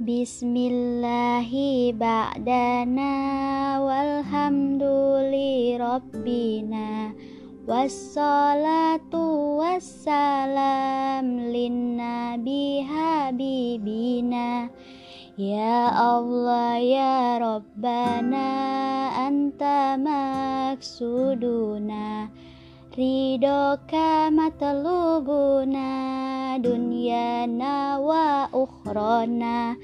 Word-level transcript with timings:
Bismillahi 0.00 1.92
ba'dana 1.92 3.12
walhamduli 3.84 5.76
rabbina 5.76 7.12
Wassalatu 7.68 9.60
wassalam 9.60 11.52
linnabi 11.52 12.80
habibina. 12.80 14.72
Ya 15.36 15.92
Allah 15.92 16.80
ya 16.80 17.36
Rabbana 17.36 18.48
anta 19.20 20.00
maksuduna. 20.00 21.60
Ridoka 22.90 24.34
matlubuna 24.34 25.88
dunyana 26.58 28.02
wa 28.02 28.50
ukhrana 28.50 29.78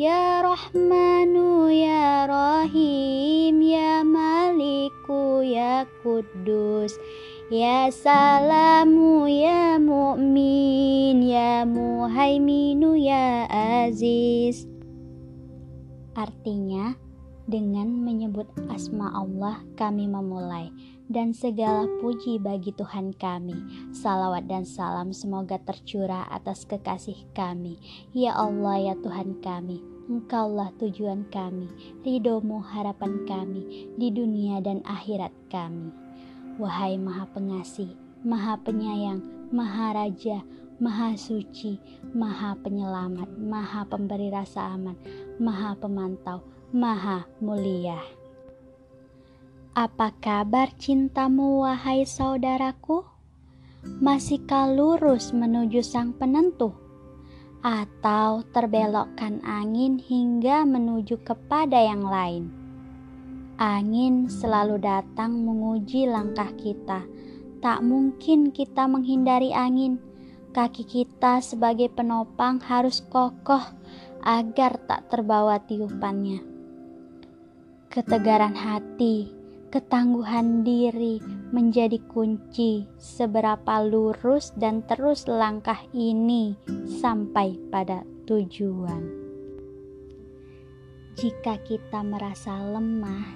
Ya 0.00 0.40
Rahmanu 0.40 1.68
ya 1.68 2.24
Rahim 2.24 3.60
ya 3.60 4.00
Maliku 4.00 5.44
ya 5.44 5.84
Kudus 6.00 6.96
Ya 7.52 7.92
Salamu 7.92 9.28
ya 9.28 9.76
Mu'min 9.76 11.20
ya 11.20 11.68
Muhaiminu 11.68 12.96
ya 12.96 13.44
Aziz. 13.52 14.64
Artinya 16.16 16.96
dengan 17.50 17.90
menyebut 17.90 18.46
asma 18.70 19.10
Allah 19.10 19.58
kami 19.74 20.06
memulai 20.06 20.70
dan 21.10 21.34
segala 21.34 21.90
puji 21.98 22.38
bagi 22.38 22.70
Tuhan 22.70 23.10
kami. 23.18 23.58
Salawat 23.90 24.46
dan 24.46 24.62
salam 24.62 25.10
semoga 25.10 25.58
tercurah 25.58 26.30
atas 26.30 26.62
kekasih 26.62 27.26
kami. 27.34 27.82
Ya 28.14 28.38
Allah 28.38 28.94
ya 28.94 28.94
Tuhan 29.02 29.42
kami, 29.42 29.82
Engkaulah 30.06 30.70
tujuan 30.78 31.26
kami, 31.34 31.66
ridhomu 32.06 32.62
harapan 32.62 33.26
kami 33.26 33.90
di 33.98 34.14
dunia 34.14 34.62
dan 34.62 34.82
akhirat 34.86 35.34
kami. 35.50 35.90
Wahai 36.58 36.98
Maha 36.98 37.26
Pengasih, 37.34 37.94
Maha 38.22 38.58
Penyayang, 38.62 39.22
Maha 39.50 39.94
Raja, 39.98 40.46
Maha 40.78 41.14
Suci, 41.18 41.78
Maha 42.14 42.54
Penyelamat, 42.58 43.30
Maha 43.38 43.86
Pemberi 43.86 44.34
Rasa 44.34 44.74
Aman, 44.74 44.98
Maha 45.38 45.78
Pemantau, 45.78 46.42
Maha 46.70 47.26
Mulia. 47.42 47.98
Apa 49.74 50.14
kabar 50.22 50.70
cintamu 50.78 51.66
wahai 51.66 52.06
saudaraku? 52.06 53.02
Masihkah 53.98 54.70
lurus 54.70 55.34
menuju 55.34 55.82
sang 55.82 56.14
penentu? 56.14 56.70
Atau 57.58 58.46
terbelokkan 58.54 59.42
angin 59.42 59.98
hingga 59.98 60.62
menuju 60.62 61.18
kepada 61.26 61.74
yang 61.74 62.06
lain? 62.06 62.54
Angin 63.58 64.30
selalu 64.30 64.78
datang 64.78 65.42
menguji 65.42 66.06
langkah 66.06 66.54
kita. 66.54 67.02
Tak 67.58 67.82
mungkin 67.82 68.54
kita 68.54 68.86
menghindari 68.86 69.50
angin. 69.50 69.98
Kaki 70.54 70.86
kita 70.86 71.42
sebagai 71.42 71.90
penopang 71.90 72.62
harus 72.62 73.02
kokoh 73.10 73.74
agar 74.22 74.78
tak 74.86 75.10
terbawa 75.10 75.58
tiupannya 75.66 76.49
ketegaran 77.90 78.54
hati, 78.54 79.34
ketangguhan 79.74 80.62
diri 80.62 81.18
menjadi 81.50 81.98
kunci 82.06 82.86
seberapa 83.02 83.82
lurus 83.82 84.54
dan 84.54 84.86
terus 84.86 85.26
langkah 85.26 85.82
ini 85.90 86.54
sampai 86.86 87.58
pada 87.66 88.06
tujuan. 88.30 89.02
Jika 91.18 91.58
kita 91.66 92.06
merasa 92.06 92.62
lemah, 92.62 93.26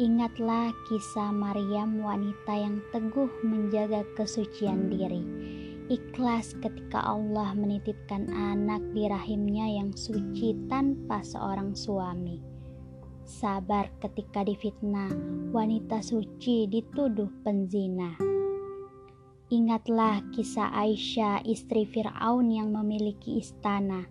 ingatlah 0.00 0.72
kisah 0.88 1.28
Maryam 1.28 2.00
wanita 2.00 2.56
yang 2.56 2.80
teguh 2.96 3.28
menjaga 3.44 4.00
kesucian 4.16 4.88
diri. 4.88 5.20
Ikhlas 5.92 6.56
ketika 6.64 7.04
Allah 7.04 7.52
menitipkan 7.52 8.32
anak 8.32 8.80
di 8.96 9.12
rahimnya 9.12 9.76
yang 9.76 9.92
suci 9.92 10.56
tanpa 10.72 11.20
seorang 11.20 11.76
suami 11.76 12.49
sabar 13.30 13.94
ketika 14.02 14.42
difitnah, 14.42 15.14
wanita 15.54 16.02
suci 16.02 16.66
dituduh 16.66 17.30
penzina. 17.46 18.18
Ingatlah 19.54 20.26
kisah 20.34 20.74
Aisyah, 20.74 21.46
istri 21.46 21.86
Firaun 21.86 22.50
yang 22.50 22.74
memiliki 22.74 23.38
istana, 23.38 24.10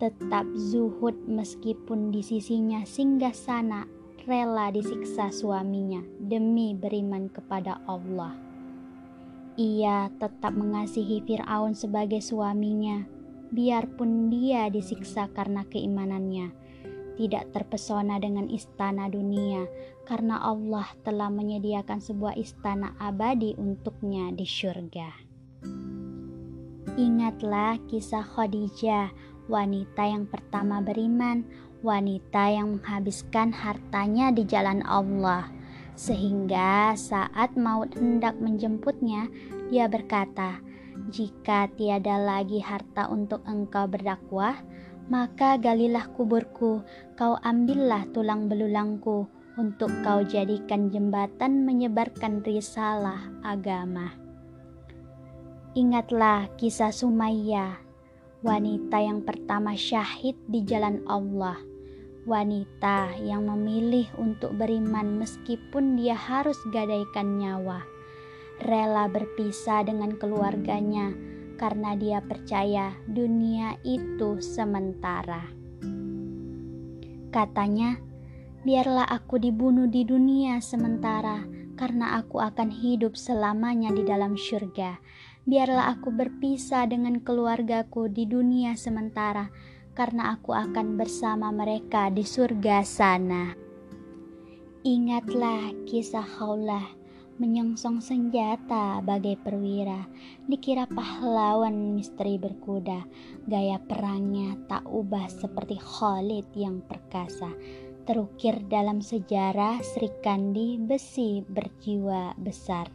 tetap 0.00 0.48
zuhud 0.56 1.28
meskipun 1.28 2.08
di 2.08 2.24
sisinya 2.24 2.80
singgah 2.88 3.36
sana, 3.36 3.84
rela 4.24 4.72
disiksa 4.72 5.28
suaminya 5.28 6.00
demi 6.16 6.72
beriman 6.72 7.28
kepada 7.28 7.84
Allah. 7.84 8.32
Ia 9.60 10.12
tetap 10.16 10.52
mengasihi 10.56 11.24
Firaun 11.24 11.72
sebagai 11.76 12.20
suaminya, 12.24 13.04
biarpun 13.52 14.28
dia 14.28 14.68
disiksa 14.68 15.28
karena 15.32 15.64
keimanannya 15.68 16.65
tidak 17.16 17.50
terpesona 17.50 18.20
dengan 18.20 18.46
istana 18.52 19.08
dunia 19.08 19.64
karena 20.06 20.38
Allah 20.38 20.86
telah 21.02 21.32
menyediakan 21.32 21.98
sebuah 21.98 22.38
istana 22.38 22.94
abadi 23.00 23.56
untuknya 23.58 24.30
di 24.30 24.46
surga. 24.46 25.08
Ingatlah 26.96 27.76
kisah 27.90 28.24
Khadijah, 28.24 29.12
wanita 29.52 30.02
yang 30.08 30.24
pertama 30.24 30.80
beriman, 30.80 31.44
wanita 31.84 32.48
yang 32.48 32.78
menghabiskan 32.78 33.52
hartanya 33.52 34.32
di 34.32 34.48
jalan 34.48 34.80
Allah. 34.86 35.52
Sehingga 35.96 36.96
saat 36.96 37.56
maut 37.56 37.92
hendak 37.96 38.36
menjemputnya, 38.40 39.28
dia 39.68 39.88
berkata, 39.88 40.60
"Jika 41.12 41.68
tiada 41.76 42.16
lagi 42.16 42.64
harta 42.64 43.08
untuk 43.12 43.44
engkau 43.44 43.88
berdakwah, 43.88 44.56
maka 45.06 45.54
galilah 45.58 46.10
kuburku, 46.14 46.82
kau 47.14 47.34
ambillah 47.42 48.06
tulang 48.10 48.50
belulangku, 48.50 49.30
untuk 49.56 49.88
kau 50.04 50.20
jadikan 50.20 50.92
jembatan 50.92 51.64
menyebarkan 51.64 52.44
risalah 52.44 53.32
agama. 53.40 54.12
Ingatlah 55.72 56.52
kisah 56.60 56.92
Sumayyah, 56.92 57.80
wanita 58.44 58.96
yang 59.00 59.24
pertama 59.24 59.72
syahid 59.76 60.36
di 60.48 60.64
jalan 60.64 61.04
Allah, 61.08 61.56
wanita 62.28 63.16
yang 63.22 63.48
memilih 63.48 64.08
untuk 64.20 64.56
beriman 64.56 65.20
meskipun 65.20 65.96
dia 65.96 66.16
harus 66.16 66.56
gadaikan 66.72 67.40
nyawa, 67.40 67.84
rela 68.64 69.08
berpisah 69.08 69.84
dengan 69.84 70.16
keluarganya 70.16 71.12
karena 71.56 71.96
dia 71.96 72.20
percaya 72.20 72.92
dunia 73.08 73.80
itu 73.82 74.40
sementara. 74.40 75.44
Katanya, 77.32 78.00
"Biarlah 78.64 79.08
aku 79.08 79.40
dibunuh 79.40 79.88
di 79.88 80.04
dunia 80.04 80.60
sementara, 80.60 81.44
karena 81.76 82.16
aku 82.20 82.40
akan 82.40 82.72
hidup 82.72 83.16
selamanya 83.16 83.92
di 83.92 84.04
dalam 84.04 84.36
surga. 84.36 84.96
Biarlah 85.44 85.92
aku 85.96 86.12
berpisah 86.12 86.88
dengan 86.88 87.20
keluargaku 87.20 88.08
di 88.08 88.24
dunia 88.24 88.72
sementara, 88.76 89.52
karena 89.92 90.36
aku 90.36 90.56
akan 90.56 90.96
bersama 90.96 91.52
mereka 91.52 92.08
di 92.08 92.24
surga 92.24 92.84
sana." 92.84 93.52
Ingatlah 94.86 95.74
kisah 95.84 96.22
Khaulah 96.22 97.05
menyongsong 97.36 98.00
senjata 98.00 99.04
bagai 99.04 99.36
perwira, 99.36 100.08
dikira 100.48 100.88
pahlawan 100.88 101.92
misteri 101.92 102.40
berkuda, 102.40 103.04
gaya 103.44 103.76
perangnya 103.80 104.56
tak 104.64 104.88
ubah 104.88 105.28
seperti 105.28 105.76
Khalid 105.76 106.48
yang 106.56 106.80
perkasa, 106.80 107.52
terukir 108.08 108.64
dalam 108.72 109.04
sejarah 109.04 109.84
Sri 109.84 110.08
Kandi 110.24 110.80
besi 110.80 111.44
berjiwa 111.44 112.32
besar. 112.40 112.88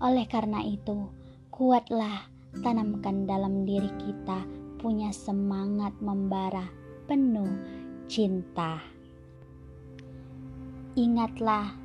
Oleh 0.00 0.24
karena 0.28 0.64
itu, 0.64 1.12
kuatlah 1.52 2.24
tanamkan 2.64 3.28
dalam 3.28 3.68
diri 3.68 3.90
kita 4.00 4.46
punya 4.80 5.12
semangat 5.12 5.92
membara 6.00 6.68
penuh 7.04 7.50
cinta. 8.08 8.80
Ingatlah 10.94 11.83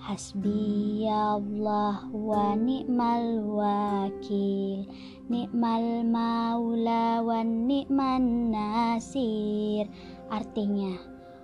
Hasbi 0.00 1.04
Allah 1.04 2.08
wa 2.08 2.56
ni'mal 2.56 3.44
wakil 3.44 4.88
Ni'mal 5.28 6.08
maula 6.08 7.20
wa 7.20 7.44
ni'man 7.44 8.48
nasir 8.48 9.84
Artinya 10.32 10.96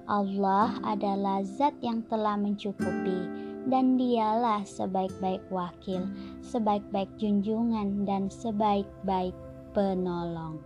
Allah 0.06 0.78
adalah 0.86 1.44
zat 1.44 1.76
yang 1.82 2.00
telah 2.08 2.38
mencukupi 2.40 3.46
dan 3.66 3.98
dialah 3.98 4.62
sebaik-baik 4.62 5.42
wakil, 5.50 6.06
sebaik-baik 6.38 7.10
junjungan 7.18 8.06
dan 8.06 8.30
sebaik-baik 8.30 9.34
penolong. 9.74 10.62